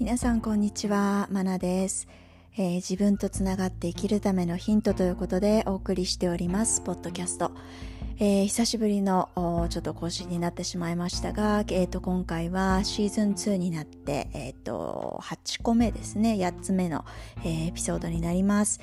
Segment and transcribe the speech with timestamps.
[0.00, 1.28] 皆さんこんにちは。
[1.30, 2.08] マナです、
[2.56, 6.80] えー、自分とつながって生きるためのヒントということでお送りしております。
[6.80, 7.50] ポッドキャスト、
[8.18, 9.28] えー、久しぶりの
[9.68, 16.32] ちょっと更新になってしまいましたが、えーと、今回はシーズン2になって、えーと、8個目ですね。
[16.40, 17.04] 8つ目の、
[17.44, 18.80] えー、エピソードになります。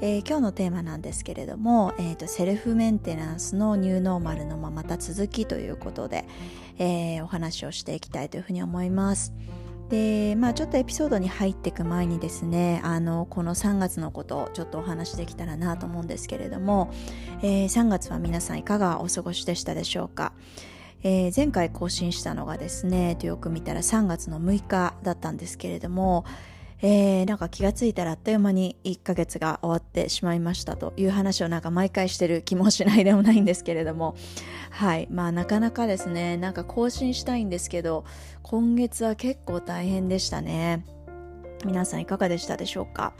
[0.00, 6.24] えー、今日のテーマなんですけれども、えーと、セルフメンテナンスのニューノーマルのままた続きということで、
[6.78, 9.32] えー、お話をしていきたいというふうに思います。
[9.92, 16.90] でまあちょっとエピソードに入っていく前にですねあのこの3月のことをちょっとお話しできたらなと思うんですけれども、
[17.42, 20.32] えー、3月は皆さんいかがお過ごしでしたでしょうか、
[21.02, 26.24] えー、前回更新したのがですねよく見たら3月の6日だったんですけれども
[26.84, 34.16] えー、なんか気がついたらあっという間に1ヶ月が終わってしまいましたという話をなんか毎回してる気もしないでもないんですけれども。
[34.70, 35.06] はい。
[35.10, 36.36] まあなかなかですね。
[36.36, 38.04] なんか更新したいんですけど
[38.42, 40.84] 今月は結構大変でしたね。
[41.64, 43.12] 皆さんいかがでしたでしょうか？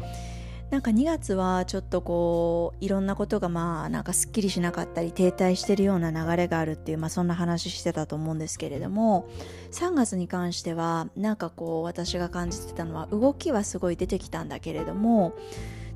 [0.72, 9.28] なんか2月はちょっとこういろんなことがまあなんかすっきりしなかったり停滞してるような流れがあるっていうまあそんな話してたと思うんですけれども
[9.72, 15.34] 3月に関してはなんかこう私が感じてたのは動きはすごい出てきたんだけれども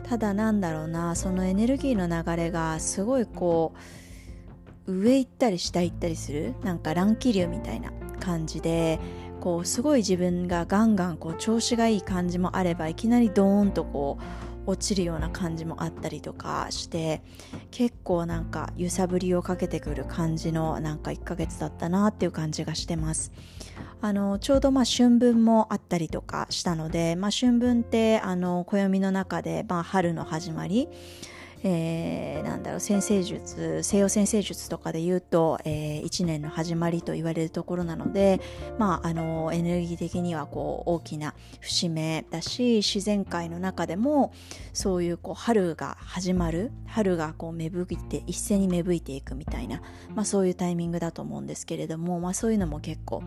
[0.02, 3.72] ただなんだろうなそのエネルギーの流れがすごいこ
[4.86, 9.00] う上行ったり下行ったりするなんか乱気流みたいな感じで
[9.40, 17.22] こうすごい自分がガンガンこう調子がいい感じもあればいきなりドーンとこう落ちるような感じもあったりとかして
[17.70, 23.32] 結構なんか揺さぶりをかけてくる感じのなんか1ヶ月だったなっていう感じがしてます。
[24.02, 30.88] あのちょうどまあ春分もあったりとかしたので、まあ、春分ってあの暦の中でまあ春の始まり
[31.68, 38.40] えー、なんだろう先生術西洋先生術とかで言うと、えー、1年の始まりと言われるところなので、
[38.78, 44.32] まあ、あのエネルギー的にはこう大きな節目だし自然界の中でも
[44.72, 49.82] そういうこう春が始まる春がこう芽吹いて一斉に芽吹いていくみたいな、
[50.14, 53.24] まあ、そういうタイミングだと思うんですけれども、まあ、そういうのも結構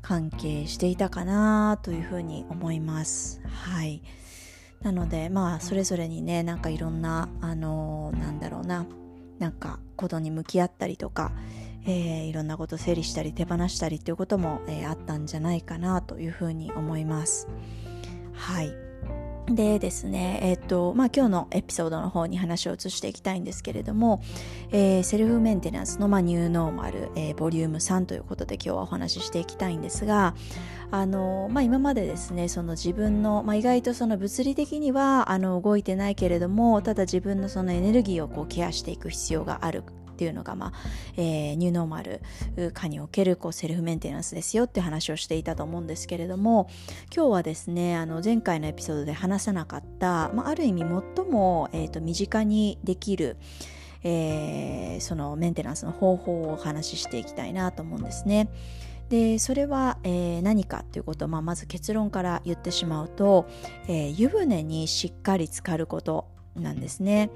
[0.00, 3.42] 関係していたかなというふうに思います。
[3.44, 4.00] はい
[4.84, 8.86] なのでまあそれぞれにねなんかいろんなあのー、なんだろうな
[9.38, 11.32] なんかことに向き合ったりとか、
[11.86, 17.48] えー、いろんなこと整理したり手放したりっていうことも、えー、あったんじゃないかなというふうに思います。
[18.34, 18.83] はい
[19.46, 24.22] でですね、えっ、と、まあ、今日のエピソードの方に話を移していきたいんですけれども、
[24.70, 30.34] えー、セルフメンテナンスの、まあ、ニューノーマル、えー、ボリューム3ということで今日はお話ししていきたいんですが、
[30.90, 39.82] あの、まあ、今までですね、その自分の、まあ、意外とその物理的には、あの、動いてないけれども、ただ自分のそのエネルギーをこうケアしていく必要がある
[40.14, 40.72] っていうのが、まあ
[41.16, 42.20] えー、ニューノーマル
[42.72, 46.68] 化におけるこうセルフメンテナンスですよって話をしていたと思うんですけれども
[47.14, 53.36] 今日はですねあの前回のエピソードで話さなかった、まあ、ある意味最も、えーと、身近にできる
[54.06, 58.50] えー、そのメンテナンスの方法をお話ししていきたいなと思うんですね。
[59.08, 63.46] でそれは、えー、何かということを、まあ、まず結論から言ってしまうと、
[63.86, 66.26] えー、湯船にしっかり浸かること
[66.56, 67.30] なんですね。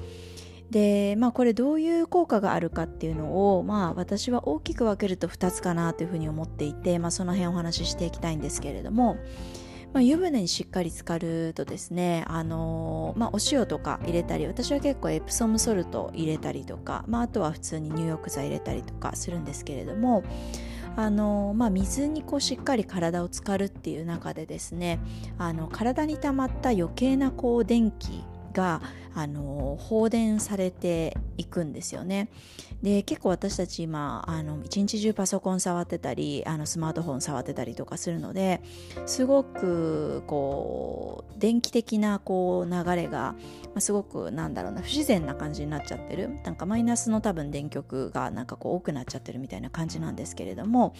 [0.70, 9.16] でまあこれどういう効果があるかっていうのをまあ私は大きく分けると2つかなというふうに思っていて、まあ、その辺お話ししていきたいんですけれども、
[9.94, 20.22] まあ、湯船にしっかり浸かるとですね、あのー、まあ、お塩とか入れたり私は結構エプソムソルト入れたりとか、まあ、あとは普通に入浴剤入れたりとかするんですけれども
[20.96, 24.98] あのまあ、水にこうしっかり体を浸かるっていう中でですね
[25.38, 28.80] あの体に溜まった余計なこう電気が
[29.14, 32.28] あの放電されていくんですよね。
[32.82, 38.60] で結構私たち今あの一日中パソコン触ってたりあのスマートフォン触ってたりとかするので
[39.06, 43.34] すごくこう電気的なこう流れが、
[43.74, 50.94] ま、すごくなんだろうな不自然な感じになっちゃってるなんかマイナスの多分電極がなんかこう多くなっちゃってるみたいな感じなんですけれども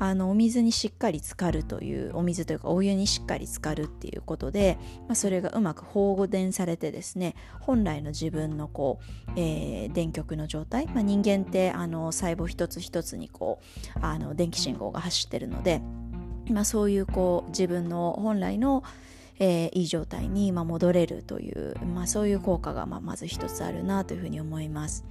[0.00, 13.60] あのお水にしっかり浸かるというお水というかお湯にしっかり浸かるっていうことで、まあ、それがうまく放電されてですね本来の自分のこう、えー、電極の状態、まあ、人間ってあの細胞一つ一つにこ
[13.96, 15.80] うあの電気信号が走ってるので、
[16.50, 18.82] まあ、そういうこう自分の本来の
[19.42, 25.06] えー、いい状態に、まあ、戻れるという、まあ、そういう効果が、まあ、まず一つあるなというふうに思います。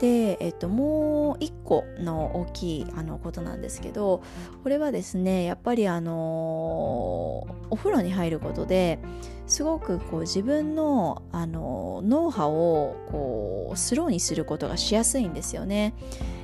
[0.00, 4.22] で、えっと、もう一個の大きいあのことなんですけど
[4.62, 8.98] これはですねやっぱりあのお風呂に入ることで
[9.46, 15.94] すごくこう自分のあの脳波をこうスローにすることがしやすいんですよね。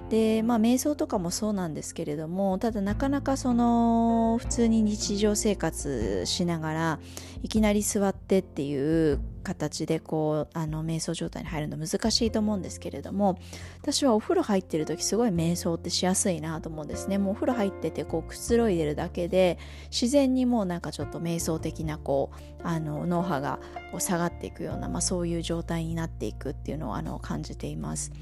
[0.09, 7.01] でまあ瞑想とかもそうなんですけれどもただなかなかその普通に日常生活しながら
[7.43, 13.39] いきなり座ってっていう形でこうあの瞑想状態に入るの難しいと思うんですけれども
[13.81, 19.59] 私はお風呂入ってる時すごい瞑想ってしやすいなと思うんですねもうお風呂入っててこうくつろいでるだけで
[19.91, 23.61] 自然にもうなんかちょっと瞑想的なこうあの脳波が
[23.93, 28.13] こう下がっていくような、まあ、そういう状態になっていくっていうのをあの感じています。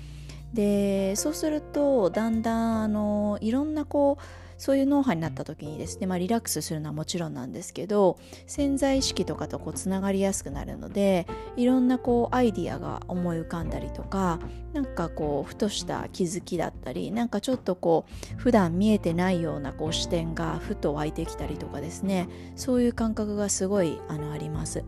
[0.55, 4.23] でそうするとだんだんあのいろんなこう
[4.57, 14.39] そういう脳波になった時にですね、まあ、リラックスするのはもちろんなんですけど潜在意識とかとこうつながりやすくなるのでいろんなこうアイディアが思い浮かんだりとか
[14.73, 24.85] なんかこうふとした気づきだったりなんかちょっとこう普段見えてないようなこう視点がふと湧いてきたりとかですねそういう感覚がすごいあのあります。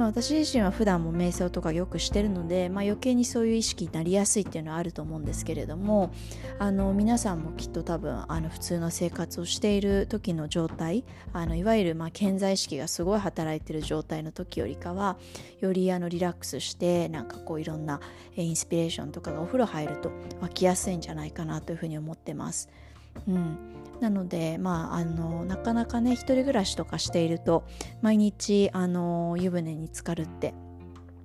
[0.00, 6.10] まあ、私自身は普段も瞑想とかよくしてるので、まあ、余計にそういう意識になりやすいっていうのはあると思うんですけれども
[6.58, 11.04] あの皆さんもきっと多分あの普通の生活をしている時の状態
[11.34, 15.18] あのいわゆるまあ潜在意識がすごい働いてる状態の時よりかは
[15.60, 18.00] よりあのリラックスしてなんかこういろんな
[18.36, 20.10] インスピレーションとかがお風呂入ると
[20.40, 22.70] 湧きやすいんじゃないかなというふうに思ってます。
[23.28, 23.58] うん、
[24.00, 27.64] なので、まあ、あのなかなかね一人暮らしとかしていると
[28.00, 30.54] 毎日あの湯船に浸かるって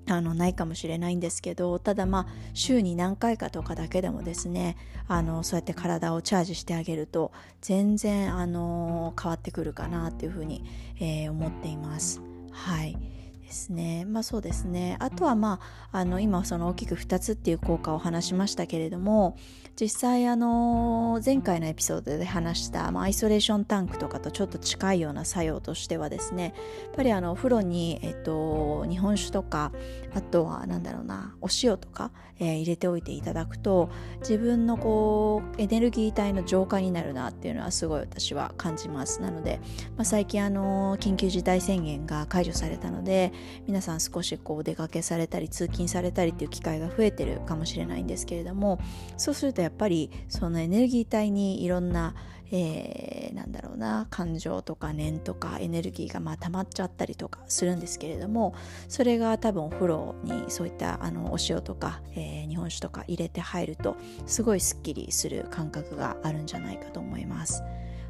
[0.08, 4.78] あのないかもしれないんですけどただまあ週に何回かとかだけでもですね
[5.08, 7.32] あのそうやって体をチャージしてあげると
[7.62, 10.64] 全然あの変わってくるかなっていうふうに、
[11.00, 12.22] えー、思っています。
[12.52, 13.15] はい
[13.56, 14.04] ですね。
[14.06, 14.98] まあそうですね。
[15.00, 15.62] あとはま
[15.92, 19.38] ああの今その大きく2つっていう効果を話しましたけれども
[19.80, 26.54] 実際あの前回のエピソードで話した、まあ、アイソレーションタンクとかとちょっと近いような作用としてはですね
[26.84, 29.74] やっぱりあのお風呂に、えっと、日本酒とか
[30.14, 39.22] あとは何だろうなお塩とか、えー、入れておいていただくと自分のこうエネルギー体の浄化になるなっていうのはすごい私は感じます。
[39.22, 39.60] なので、
[39.98, 43.34] まあ、最近あの緊急事態宣言が解除されたので
[43.68, 48.80] 皆さん少しこうお出かけされたり通勤されたりっていう機会が増えてるかもしれないんですけれども
[49.18, 52.16] そうするとやっぱりそのエネルギー体にいろんな、
[52.52, 58.56] えー、なんだろうな感情とか念とかエネルギーがまあ溜まっちゃったりとかするんですけれども
[58.88, 67.64] それが多分お風呂にそういったあのお塩とか、えー、日本酒とか入れて入るとすごいすっきりする感覚があるんじゃないかと思います。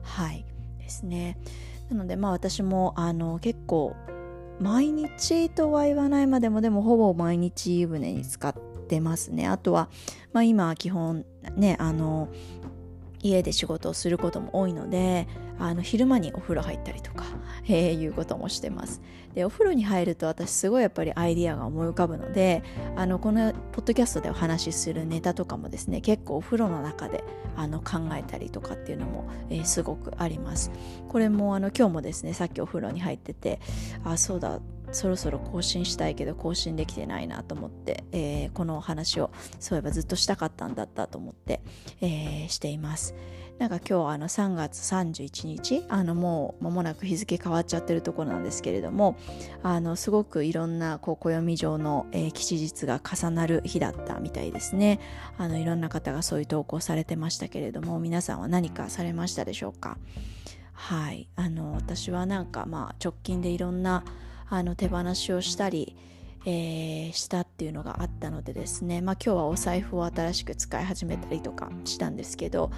[0.04, 0.46] はい
[0.86, 1.38] ですね。
[1.90, 3.96] なのでまあ私もあの結構
[4.60, 8.54] 毎日とは言わないまでもでもほぼ毎日湯船に使っ
[8.88, 9.48] てますね。
[9.48, 9.90] あとは、
[10.34, 11.26] まあ、今基本
[11.56, 12.30] ねあの
[13.22, 15.28] 家で仕事をすることも多いので
[15.60, 17.26] あの昼間にお風呂入ったりとか、
[17.68, 19.02] えー、いうこともしてます
[19.34, 22.64] でお風呂に入ると私すごいやっぱりアイディアが思い浮かぶので
[22.96, 27.24] あのこのポッドキャストでお話しするネタとかもですね結構お風呂の中で
[27.56, 30.72] あの考えたりとかっていうのも、えー、すごくあります
[31.10, 33.60] これもあの今日もですねさっきお風呂に入ってて
[34.04, 34.60] あそうだ
[34.92, 41.62] そろそろ更新したいけど更新できてないなと思って、えー、このお話をそういえばずっとしたかったんだったと思って、
[42.02, 43.16] えー、しています。
[43.58, 49.18] なんか今日あの3月31日あのもう間もなく日付変わっちゃってるところなんですけれども
[49.64, 55.00] あのすごくいろんなこう暦上の、えー、吉日が重なる日だったみたいですね。
[55.38, 59.98] あのいろんな方がそういう投稿されてましたけれども皆さんは何かされましたでしょうか？
[60.74, 61.30] はい。
[61.38, 64.04] あの私はなんかまあ直近でいろんな
[64.50, 65.96] あの手放しをしたり、
[66.46, 72.70] えー、したっていうのがあったのでですね、まあ、今日はお財布を新しく使い始めたりとかしたんですけど、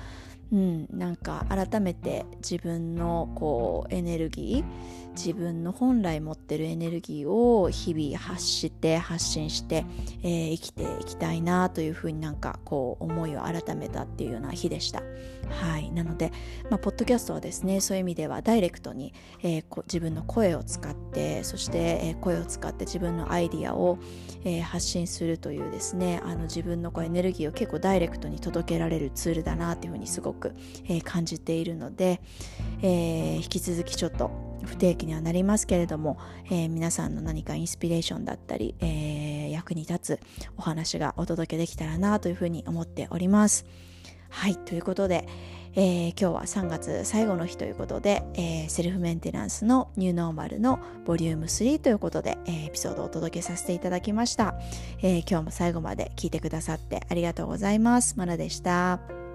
[0.51, 9.83] うん、なんか改めて自分のこうエネルギー自分の本来持ってるエネルギーを日々発して発信して、
[10.23, 15.01] えー、生きていきたいなというふうになんかこう思いを改めたっていうような日でした。
[15.49, 16.31] はい、なので、
[16.69, 23.97] まあ、ポッドキャストはですねそういう意味ではダイレクトに、えー、自分の声を使ってそして、えー、声を使って自分のアイディアを、
[24.43, 30.53] えー、発信するというですねあの自分のこうエネルギーを結構ダイレクトに届けられるツールだなというふうにすごく、
[30.87, 32.21] え感じているので、
[32.81, 34.31] え引き続きちょっと
[34.65, 36.17] 不定期にはなりますけれども、
[36.49, 40.19] え、皆さんの何かインスピレーションだったり、え、役に立つ
[40.57, 43.65] お話がお届けできたらなというふうに思っております。
[44.29, 45.27] はい、ということで、
[45.75, 54.55] えー、今日は3月最後の日ということで、えー、セルフメンテナンスのニューノーマルのボリューム3ということで、えー、エピソードをお届けさせていただきました、
[55.03, 58.15] え今日も最後まで聞いてくださってありがとうございます。
[58.17, 59.26] まなでした。